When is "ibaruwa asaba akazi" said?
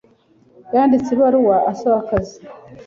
1.15-2.37